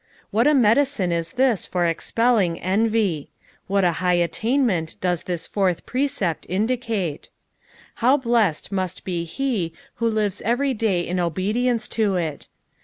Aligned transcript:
What 0.31 0.47
a 0.47 0.55
medicine 0.55 1.11
is 1.11 1.33
this 1.33 1.67
for 1.67 1.85
expelling 1.85 2.59
envy 2.59 3.29
1 3.67 3.77
What 3.77 3.83
a 3.85 3.91
high 4.01 4.15
attainment 4.15 4.95
does 4.99 5.21
this 5.25 5.47
ifi<m£^B 5.47 5.85
precept 5.85 6.47
indicate 6.49 7.29
1 7.99 8.01
How 8.01 8.17
blessed 8.17 8.71
muat 8.71 8.99
he 9.05 9.67
be 9.69 9.73
who 9.97 10.11
livea 10.11 10.41
every 10.41 10.73
day 10.73 11.01
in 11.01 11.17
obwueBce 11.17 11.87
to 11.89 12.15
it 12.15 12.47